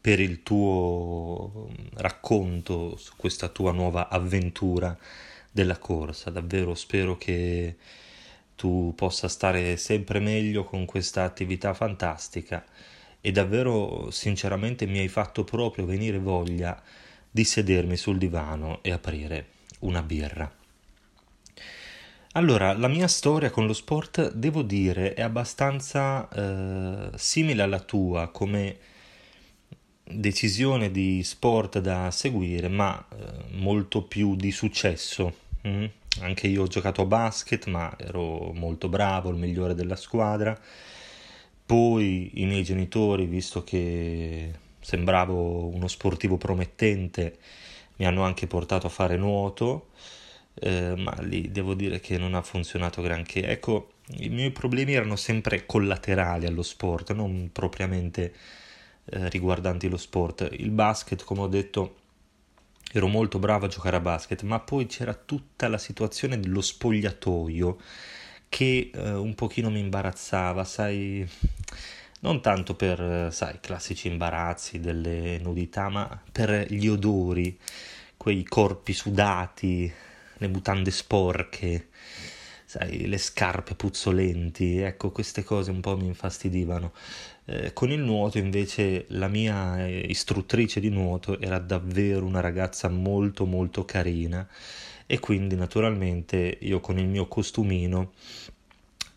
per 0.00 0.20
il 0.20 0.42
tuo 0.42 1.68
racconto 1.94 2.96
su 2.96 3.12
questa 3.16 3.48
tua 3.48 3.72
nuova 3.72 4.08
avventura 4.08 4.96
della 5.50 5.78
corsa. 5.78 6.30
Davvero 6.30 6.74
spero 6.74 7.18
che 7.18 7.76
tu 8.56 8.94
possa 8.96 9.28
stare 9.28 9.76
sempre 9.76 10.18
meglio 10.18 10.64
con 10.64 10.86
questa 10.86 11.24
attività 11.24 11.74
fantastica 11.74 12.64
e 13.20 13.32
davvero 13.32 14.10
sinceramente 14.10 14.86
mi 14.86 14.98
hai 14.98 15.08
fatto 15.08 15.44
proprio 15.44 15.84
venire 15.84 16.18
voglia 16.18 16.82
di 17.30 17.44
sedermi 17.44 17.96
sul 17.96 18.18
divano 18.18 18.82
e 18.82 18.92
aprire 18.92 19.46
una 19.80 20.02
birra. 20.02 20.61
Allora, 22.32 22.72
la 22.72 22.88
mia 22.88 23.08
storia 23.08 23.50
con 23.50 23.66
lo 23.66 23.72
sport, 23.74 24.32
devo 24.32 24.62
dire, 24.62 25.14
è 25.14 25.20
abbastanza 25.22 26.28
eh, 26.30 27.10
simile 27.16 27.62
alla 27.62 27.80
tua 27.80 28.28
come 28.28 28.78
decisione 30.04 30.90
di 30.90 31.22
sport 31.22 31.78
da 31.80 32.10
seguire, 32.10 32.68
ma 32.68 33.04
eh, 33.10 33.56
molto 33.56 34.02
più 34.02 34.34
di 34.36 34.50
successo 34.50 35.40
Mm. 35.66 35.84
Anche 36.20 36.48
io 36.48 36.62
ho 36.62 36.66
giocato 36.66 37.02
a 37.02 37.06
basket, 37.06 37.66
ma 37.66 37.94
ero 37.98 38.52
molto 38.52 38.88
bravo, 38.88 39.30
il 39.30 39.36
migliore 39.36 39.74
della 39.74 39.96
squadra. 39.96 40.58
Poi 41.64 42.30
i 42.34 42.44
miei 42.46 42.64
genitori, 42.64 43.26
visto 43.26 43.62
che 43.64 44.52
sembravo 44.80 45.66
uno 45.68 45.88
sportivo 45.88 46.36
promettente, 46.36 47.38
mi 47.96 48.06
hanno 48.06 48.24
anche 48.24 48.46
portato 48.46 48.86
a 48.86 48.90
fare 48.90 49.16
nuoto, 49.16 49.90
eh, 50.54 50.94
ma 50.96 51.14
lì 51.20 51.50
devo 51.50 51.74
dire 51.74 52.00
che 52.00 52.18
non 52.18 52.34
ha 52.34 52.42
funzionato 52.42 53.02
granché. 53.02 53.46
Ecco, 53.46 53.94
i 54.18 54.28
miei 54.28 54.50
problemi 54.50 54.94
erano 54.94 55.16
sempre 55.16 55.66
collaterali 55.66 56.46
allo 56.46 56.62
sport, 56.62 57.12
non 57.12 57.50
propriamente 57.52 58.34
eh, 59.04 59.28
riguardanti 59.28 59.88
lo 59.88 59.96
sport. 59.96 60.48
Il 60.52 60.70
basket, 60.70 61.24
come 61.24 61.40
ho 61.42 61.48
detto, 61.48 61.96
ero 62.92 63.08
molto 63.08 63.38
bravo 63.38 63.66
a 63.66 63.68
giocare 63.68 63.96
a 63.96 64.00
basket, 64.00 64.42
ma 64.42 64.60
poi 64.60 64.86
c'era 64.86 65.14
tutta 65.14 65.68
la 65.68 65.78
situazione 65.78 66.38
dello 66.38 66.60
spogliatoio 66.60 67.78
che 68.48 68.90
eh, 68.92 69.12
un 69.12 69.34
pochino 69.34 69.70
mi 69.70 69.80
imbarazzava, 69.80 70.64
sai, 70.64 71.26
non 72.20 72.42
tanto 72.42 72.74
per, 72.74 73.32
sai, 73.32 73.58
classici 73.60 74.08
imbarazzi 74.08 74.78
delle 74.78 75.38
nudità, 75.38 75.88
ma 75.88 76.20
per 76.30 76.70
gli 76.70 76.86
odori, 76.86 77.58
quei 78.18 78.42
corpi 78.44 78.92
sudati, 78.92 79.90
le 80.42 80.48
mutande 80.48 80.90
sporche, 80.90 81.88
sai, 82.64 83.06
le 83.06 83.18
scarpe 83.18 83.74
puzzolenti, 83.74 84.78
ecco, 84.78 85.10
queste 85.10 85.42
cose 85.44 85.70
un 85.70 85.80
po' 85.80 85.96
mi 85.96 86.06
infastidivano. 86.06 86.92
Eh, 87.44 87.72
con 87.72 87.90
il 87.90 87.98
nuoto 87.98 88.38
invece 88.38 89.06
la 89.08 89.26
mia 89.28 89.84
eh, 89.84 90.06
istruttrice 90.08 90.78
di 90.78 90.90
nuoto 90.90 91.40
era 91.40 91.58
davvero 91.58 92.24
una 92.24 92.40
ragazza 92.40 92.88
molto 92.88 93.46
molto 93.46 93.84
carina 93.84 94.48
e 95.06 95.18
quindi 95.18 95.56
naturalmente 95.56 96.58
io 96.60 96.78
con 96.78 96.98
il 96.98 97.06
mio 97.08 97.26
costumino 97.26 98.12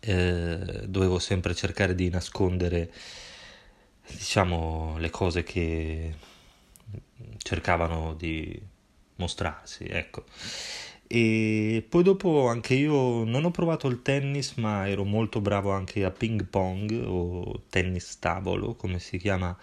eh, 0.00 0.82
dovevo 0.86 1.20
sempre 1.20 1.54
cercare 1.54 1.94
di 1.94 2.08
nascondere 2.08 2.92
diciamo 4.08 4.96
le 4.98 5.10
cose 5.10 5.42
che 5.44 6.14
cercavano 7.38 8.14
di 8.14 8.60
mostrarsi 9.16 9.84
ecco 9.84 10.24
e 11.08 11.84
poi 11.88 12.02
dopo 12.02 12.48
anche 12.48 12.74
io 12.74 13.24
non 13.24 13.44
ho 13.44 13.50
provato 13.50 13.88
il 13.88 14.02
tennis, 14.02 14.54
ma 14.54 14.88
ero 14.88 15.04
molto 15.04 15.40
bravo 15.40 15.70
anche 15.70 16.04
a 16.04 16.10
ping 16.10 16.44
pong 16.44 17.02
o 17.04 17.62
tennis 17.68 18.18
tavolo, 18.18 18.74
come 18.74 18.98
si 18.98 19.18
chiama 19.18 19.56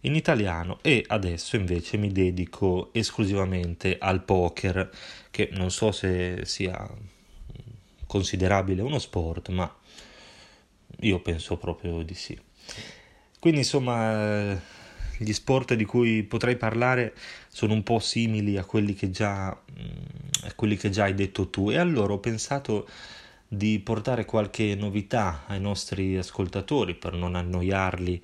in 0.00 0.14
italiano, 0.14 0.78
e 0.82 1.04
adesso 1.06 1.56
invece 1.56 1.96
mi 1.96 2.12
dedico 2.12 2.90
esclusivamente 2.92 3.96
al 3.98 4.22
poker, 4.22 4.90
che 5.30 5.50
non 5.52 5.70
so 5.70 5.92
se 5.92 6.44
sia 6.44 6.88
considerabile 8.06 8.82
uno 8.82 8.98
sport, 8.98 9.48
ma 9.50 9.74
io 11.00 11.20
penso 11.20 11.56
proprio 11.56 12.02
di 12.02 12.14
sì. 12.14 12.38
Quindi 13.38 13.60
insomma 13.60 14.60
gli 15.18 15.32
sport 15.32 15.74
di 15.74 15.84
cui 15.84 16.22
potrei 16.22 16.56
parlare 16.56 17.14
sono 17.48 17.72
un 17.72 17.82
po' 17.82 17.98
simili 17.98 18.56
a 18.56 18.64
quelli 18.64 18.94
che 18.94 19.10
già, 19.10 19.48
mm, 19.50 20.44
a 20.44 20.52
quelli 20.54 20.76
che 20.76 20.90
già 20.90 21.04
hai 21.04 21.14
detto 21.14 21.48
tu 21.48 21.70
e 21.70 21.78
allora 21.78 22.12
ho 22.12 22.18
pensato 22.18 22.88
di 23.48 23.78
portare 23.78 24.24
qualche 24.24 24.74
novità 24.74 25.44
ai 25.46 25.60
nostri 25.60 26.16
ascoltatori 26.16 26.94
per 26.94 27.14
non 27.14 27.36
annoiarli 27.36 28.22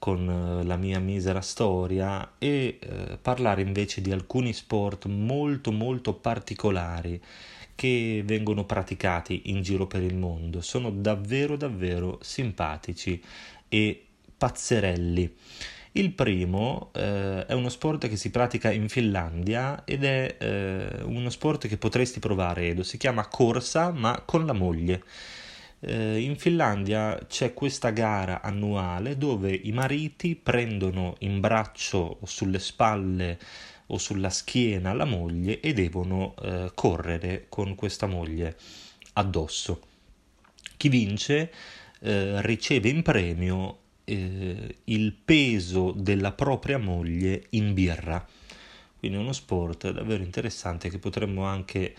con 0.00 0.28
eh, 0.28 0.64
la 0.64 0.76
mia 0.76 0.98
misera 0.98 1.40
storia 1.40 2.32
e 2.38 2.78
eh, 2.80 3.18
parlare 3.20 3.62
invece 3.62 4.00
di 4.00 4.10
alcuni 4.10 4.52
sport 4.52 5.06
molto 5.06 5.70
molto 5.70 6.14
particolari 6.14 7.20
che 7.76 8.22
vengono 8.24 8.64
praticati 8.64 9.42
in 9.46 9.62
giro 9.62 9.86
per 9.86 10.02
il 10.02 10.16
mondo. 10.16 10.60
Sono 10.60 10.90
davvero 10.90 11.56
davvero 11.56 12.18
simpatici 12.20 13.22
e 13.68 14.04
pazzerelli. 14.36 15.34
Il 15.92 16.12
primo 16.12 16.90
eh, 16.94 17.46
è 17.46 17.52
uno 17.52 17.68
sport 17.68 18.06
che 18.06 18.16
si 18.16 18.30
pratica 18.30 18.70
in 18.70 18.88
Finlandia 18.88 19.82
ed 19.84 20.04
è 20.04 20.36
eh, 20.38 21.02
uno 21.02 21.30
sport 21.30 21.66
che 21.66 21.76
potresti 21.78 22.20
provare, 22.20 22.68
Edo. 22.68 22.84
Si 22.84 22.96
chiama 22.96 23.26
corsa, 23.26 23.90
ma 23.90 24.22
con 24.24 24.46
la 24.46 24.52
moglie. 24.52 25.02
Eh, 25.80 26.20
in 26.20 26.36
Finlandia 26.36 27.18
c'è 27.26 27.54
questa 27.54 27.90
gara 27.90 28.40
annuale 28.40 29.16
dove 29.16 29.52
i 29.52 29.72
mariti 29.72 30.36
prendono 30.36 31.16
in 31.20 31.40
braccio 31.40 32.18
o 32.20 32.26
sulle 32.26 32.60
spalle 32.60 33.38
o 33.86 33.98
sulla 33.98 34.30
schiena 34.30 34.92
la 34.92 35.06
moglie 35.06 35.58
e 35.58 35.72
devono 35.72 36.34
eh, 36.40 36.70
correre 36.72 37.46
con 37.48 37.74
questa 37.74 38.06
moglie 38.06 38.56
addosso. 39.14 39.80
Chi 40.76 40.88
vince 40.88 41.50
eh, 42.00 42.40
riceve 42.42 42.88
in 42.88 43.02
premio 43.02 43.79
eh, 44.10 44.76
il 44.84 45.12
peso 45.12 45.92
della 45.92 46.32
propria 46.32 46.78
moglie 46.78 47.46
in 47.50 47.72
birra. 47.74 48.26
Quindi 48.98 49.16
uno 49.16 49.32
sport 49.32 49.90
davvero 49.90 50.22
interessante 50.22 50.90
che 50.90 50.98
potremmo 50.98 51.44
anche 51.44 51.94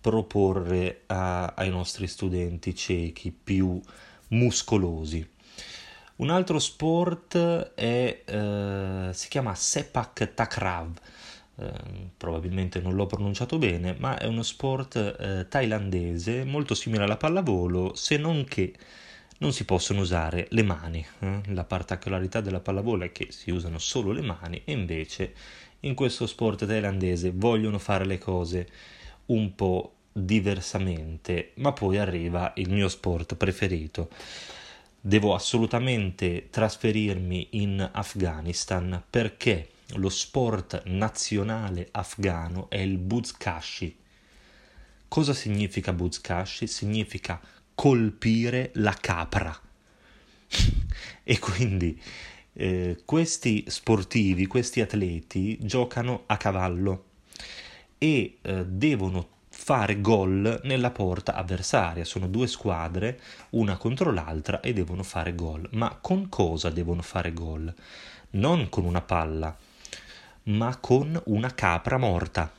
proporre 0.00 1.02
a, 1.06 1.52
ai 1.54 1.68
nostri 1.68 2.06
studenti 2.06 2.74
ciechi 2.74 3.30
più 3.30 3.80
muscolosi. 4.28 5.28
Un 6.16 6.30
altro 6.30 6.58
sport 6.58 7.36
è, 7.74 8.22
eh, 8.24 9.10
si 9.12 9.28
chiama 9.28 9.54
Sepak 9.54 10.34
Takrav, 10.34 10.98
eh, 11.56 11.72
probabilmente 12.16 12.80
non 12.80 12.94
l'ho 12.94 13.06
pronunciato 13.06 13.58
bene, 13.58 13.94
ma 13.98 14.18
è 14.18 14.26
uno 14.26 14.42
sport 14.42 14.96
eh, 14.96 15.46
thailandese 15.48 16.44
molto 16.44 16.74
simile 16.74 17.04
alla 17.04 17.16
pallavolo, 17.16 17.94
se 17.94 18.16
non 18.16 18.44
che 18.44 18.74
non 19.40 19.52
si 19.52 19.64
possono 19.64 20.00
usare 20.00 20.46
le 20.50 20.62
mani. 20.62 21.06
Eh? 21.20 21.40
La 21.48 21.64
particolarità 21.64 22.40
della 22.40 22.60
pallavolo 22.60 23.04
è 23.04 23.12
che 23.12 23.28
si 23.30 23.50
usano 23.50 23.78
solo 23.78 24.12
le 24.12 24.22
mani 24.22 24.62
e 24.64 24.72
invece 24.72 25.34
in 25.80 25.94
questo 25.94 26.26
sport 26.26 26.66
thailandese 26.66 27.32
vogliono 27.34 27.78
fare 27.78 28.04
le 28.04 28.18
cose 28.18 28.68
un 29.26 29.54
po' 29.54 29.94
diversamente, 30.12 31.52
ma 31.54 31.72
poi 31.72 31.98
arriva 31.98 32.52
il 32.56 32.70
mio 32.70 32.88
sport 32.88 33.36
preferito. 33.36 34.10
Devo 35.00 35.34
assolutamente 35.34 36.48
trasferirmi 36.50 37.48
in 37.52 37.88
Afghanistan 37.90 39.02
perché 39.08 39.70
lo 39.94 40.10
sport 40.10 40.82
nazionale 40.86 41.88
afghano 41.92 42.68
è 42.68 42.78
il 42.78 42.98
Buzkashi. 42.98 43.96
Cosa 45.08 45.32
significa 45.32 45.94
Buzkashi? 45.94 46.66
Significa 46.66 47.40
colpire 47.80 48.72
la 48.74 48.92
capra. 48.92 49.58
e 51.24 51.38
quindi 51.38 51.98
eh, 52.52 53.00
questi 53.06 53.64
sportivi, 53.68 54.46
questi 54.46 54.82
atleti 54.82 55.56
giocano 55.62 56.24
a 56.26 56.36
cavallo 56.36 57.04
e 57.96 58.36
eh, 58.42 58.66
devono 58.66 59.28
fare 59.48 60.02
gol 60.02 60.60
nella 60.64 60.90
porta 60.90 61.32
avversaria. 61.32 62.04
Sono 62.04 62.28
due 62.28 62.48
squadre, 62.48 63.18
una 63.50 63.78
contro 63.78 64.12
l'altra, 64.12 64.60
e 64.60 64.74
devono 64.74 65.02
fare 65.02 65.34
gol. 65.34 65.66
Ma 65.72 65.96
con 65.98 66.28
cosa 66.28 66.68
devono 66.68 67.00
fare 67.00 67.32
gol? 67.32 67.74
Non 68.32 68.68
con 68.68 68.84
una 68.84 69.00
palla, 69.00 69.56
ma 70.42 70.76
con 70.76 71.18
una 71.24 71.54
capra 71.54 71.96
morta. 71.96 72.52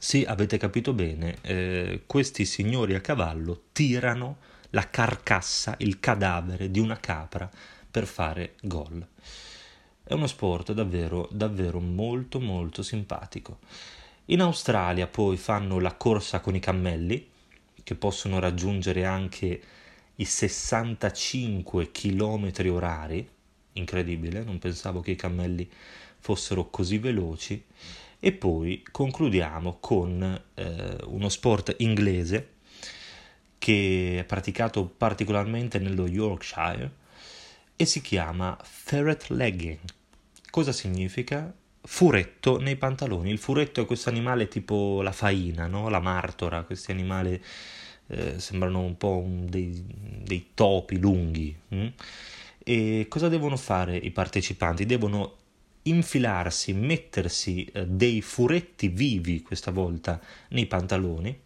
Sì, 0.00 0.24
avete 0.26 0.58
capito 0.58 0.92
bene, 0.92 1.38
eh, 1.42 2.02
questi 2.06 2.44
signori 2.44 2.94
a 2.94 3.00
cavallo 3.00 3.64
tirano 3.72 4.38
la 4.70 4.88
carcassa, 4.88 5.74
il 5.78 5.98
cadavere 5.98 6.70
di 6.70 6.78
una 6.78 6.98
capra 7.00 7.50
per 7.90 8.06
fare 8.06 8.54
gol. 8.62 9.04
È 10.04 10.12
uno 10.12 10.26
sport 10.28 10.72
davvero, 10.72 11.28
davvero 11.32 11.80
molto, 11.80 12.38
molto 12.38 12.82
simpatico. 12.82 13.58
In 14.26 14.40
Australia 14.40 15.08
poi 15.08 15.36
fanno 15.36 15.80
la 15.80 15.94
corsa 15.94 16.40
con 16.40 16.54
i 16.54 16.60
cammelli, 16.60 17.28
che 17.82 17.94
possono 17.96 18.38
raggiungere 18.38 19.04
anche 19.04 19.62
i 20.14 20.24
65 20.24 21.90
km 21.90 22.52
orari. 22.70 23.28
Incredibile, 23.72 24.44
non 24.44 24.58
pensavo 24.58 25.00
che 25.00 25.10
i 25.10 25.16
cammelli 25.16 25.68
fossero 26.20 26.70
così 26.70 26.98
veloci 26.98 27.64
e 28.20 28.32
poi 28.32 28.82
concludiamo 28.90 29.78
con 29.80 30.42
eh, 30.54 30.96
uno 31.04 31.28
sport 31.28 31.74
inglese 31.78 32.54
che 33.58 34.18
è 34.20 34.24
praticato 34.24 34.84
particolarmente 34.86 35.78
nello 35.78 36.06
Yorkshire 36.06 36.90
e 37.76 37.84
si 37.84 38.00
chiama 38.00 38.58
ferret 38.62 39.28
legging. 39.28 39.78
Cosa 40.50 40.72
significa? 40.72 41.52
Furetto 41.80 42.58
nei 42.58 42.76
pantaloni. 42.76 43.30
Il 43.30 43.38
furetto 43.38 43.82
è 43.82 43.86
questo 43.86 44.08
animale 44.08 44.48
tipo 44.48 45.00
la 45.02 45.12
faina, 45.12 45.66
no? 45.66 45.88
la 45.88 46.00
martora, 46.00 46.62
questi 46.62 46.90
animali 46.90 47.40
eh, 48.08 48.40
sembrano 48.40 48.80
un 48.80 48.96
po' 48.96 49.18
un 49.18 49.46
dei, 49.48 49.84
dei, 50.24 50.50
topi 50.54 50.98
lunghi. 50.98 51.56
Hm? 51.68 51.86
E 52.64 53.06
cosa 53.08 53.28
devono 53.28 53.56
fare 53.56 53.96
i 53.96 54.10
partecipanti? 54.10 54.86
Devono 54.86 55.36
infilarsi, 55.88 56.72
mettersi 56.72 57.64
eh, 57.64 57.86
dei 57.86 58.20
furetti 58.22 58.88
vivi 58.88 59.42
questa 59.42 59.70
volta 59.70 60.20
nei 60.50 60.66
pantaloni, 60.66 61.40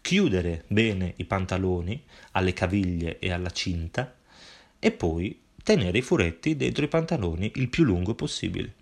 chiudere 0.00 0.64
bene 0.66 1.14
i 1.16 1.24
pantaloni 1.24 2.02
alle 2.32 2.52
caviglie 2.52 3.18
e 3.18 3.30
alla 3.32 3.50
cinta 3.50 4.14
e 4.78 4.90
poi 4.90 5.38
tenere 5.62 5.98
i 5.98 6.02
furetti 6.02 6.56
dentro 6.56 6.84
i 6.84 6.88
pantaloni 6.88 7.52
il 7.56 7.68
più 7.68 7.84
lungo 7.84 8.14
possibile. 8.14 8.74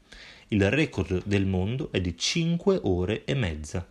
Il 0.49 0.71
record 0.71 1.23
del 1.27 1.45
mondo 1.45 1.91
è 1.93 2.01
di 2.01 2.17
5 2.17 2.81
ore 2.85 3.25
e 3.25 3.35
mezza. 3.35 3.87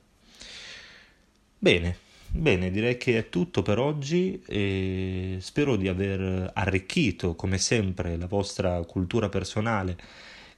Bene, 1.59 1.97
bene, 2.29 2.71
direi 2.71 2.97
che 2.97 3.17
è 3.17 3.29
tutto 3.29 3.61
per 3.61 3.77
oggi 3.77 4.41
e 4.47 5.37
spero 5.39 5.75
di 5.75 5.87
aver 5.87 6.51
arricchito 6.53 7.35
come 7.35 7.57
sempre 7.57 8.17
la 8.17 8.27
vostra 8.27 8.79
cultura 8.85 9.29
personale 9.29 9.97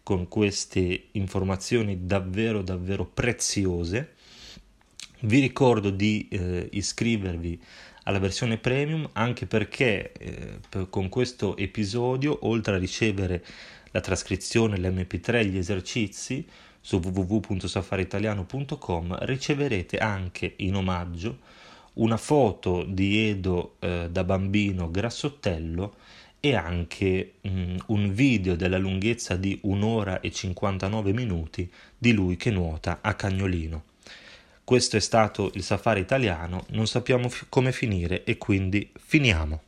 con 0.10 0.28
queste 0.28 1.10
informazioni 1.12 2.08
davvero 2.08 2.64
davvero 2.64 3.06
preziose. 3.06 4.16
Vi 5.20 5.40
ricordo 5.40 5.92
di 5.92 6.28
eh, 6.32 6.68
iscrivervi 6.72 7.62
alla 8.06 8.18
versione 8.18 8.58
premium 8.58 9.08
anche 9.14 9.46
perché 9.46 10.12
eh, 10.14 10.58
per, 10.68 10.90
con 10.90 11.10
questo 11.10 11.56
episodio, 11.58 12.40
oltre 12.48 12.74
a 12.74 12.80
ricevere 12.80 13.46
la 13.92 14.02
trascrizione, 14.02 14.80
l'MP3, 14.80 15.46
gli 15.46 15.60
esercizi 15.60 16.44
su 16.82 16.98
www.safaritaliano.com, 16.98 19.16
riceverete 19.26 20.00
anche 20.00 20.54
in 20.56 20.74
omaggio 20.74 21.38
una 21.94 22.18
foto 22.18 22.84
di 22.84 23.30
Edo 23.30 23.76
eh, 23.78 24.08
da 24.10 24.24
bambino 24.24 24.90
grassottello 24.90 25.94
e 26.40 26.56
anche 26.56 27.34
mm, 27.48 27.78
un 27.88 28.14
video 28.14 28.56
della 28.56 28.78
lunghezza 28.78 29.36
di 29.36 29.60
un'ora 29.64 30.22
e 30.22 30.32
59 30.32 31.12
minuti 31.12 31.70
di 31.98 32.14
lui 32.14 32.38
che 32.38 32.52
nuota 32.52 33.00
a 33.02 33.14
cagnolino. 33.14 33.84
Questo 34.64 34.98
è 34.98 35.00
stato 35.00 35.52
il 35.56 35.64
safari 35.64 36.00
italiano, 36.00 36.66
non 36.70 36.88
sappiamo 36.88 37.28
f- 37.28 37.48
come 37.50 37.72
finire 37.72 38.24
e 38.24 38.38
quindi 38.38 38.90
finiamo. 38.98 39.62